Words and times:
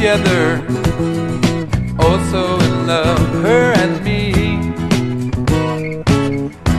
together. 0.00 0.64
Oh, 1.98 2.18
so 2.30 2.58
in 2.66 2.86
love, 2.86 3.28
her 3.44 3.72
and 3.72 4.02
me. 4.04 4.32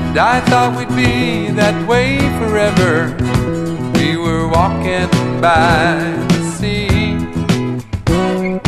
And 0.09 0.17
I 0.17 0.41
thought 0.41 0.77
we'd 0.77 0.95
be 0.95 1.51
that 1.51 1.87
way 1.87 2.17
forever. 2.39 3.15
We 3.97 4.17
were 4.17 4.47
walking 4.47 5.09
by 5.39 6.01
the 6.29 6.41
sea. 6.57 7.13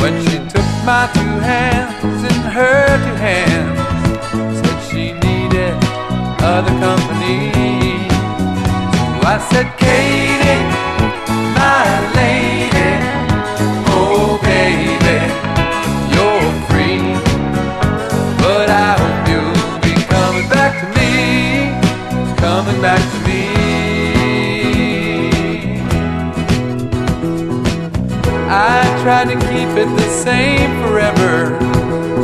When 0.01 0.13
she 0.25 0.37
took 0.53 0.69
my 0.85 1.09
two 1.13 1.35
hands 1.51 2.23
in 2.31 2.39
her 2.57 2.97
two 3.05 3.17
hands, 3.27 3.79
said 4.59 4.79
she 4.89 5.13
needed 5.25 5.73
other 6.41 6.75
company. 6.79 7.51
So 9.13 9.27
I 9.27 9.37
said, 9.49 9.67
back 22.81 22.99
to 23.11 23.19
me. 23.27 23.43
I 28.49 28.83
tried 29.03 29.27
to 29.29 29.35
keep 29.51 29.69
it 29.77 29.89
the 29.97 30.09
same 30.09 30.71
forever, 30.81 31.57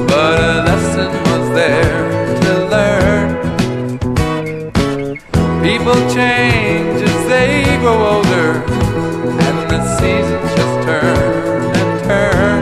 but 0.07 0.39
a 0.39 0.63
lesson 0.67 1.11
was 1.29 1.49
there 1.59 1.97
to 2.41 2.51
learn. 2.75 3.27
People 5.63 5.99
change 6.13 7.01
as 7.01 7.27
they 7.27 7.63
grow 7.81 7.99
older, 8.15 8.49
and 9.45 9.57
the 9.71 9.81
seasons 9.97 10.49
just 10.55 10.75
turn 10.87 11.75
and 11.79 11.91
turn. 12.09 12.61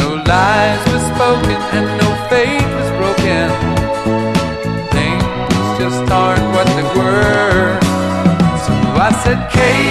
No 0.00 0.08
lies 0.24 0.82
were 0.90 1.04
spoken, 1.14 1.58
and 1.76 1.86
no 2.00 2.08
fate 2.28 2.68
was 2.76 2.90
broken. 2.98 3.67
Aren't 6.06 6.48
what 6.54 6.66
they 6.76 6.82
were. 6.96 7.80
So 8.64 8.72
I 8.96 9.10
said, 9.24 9.50
Kate. 9.50 9.87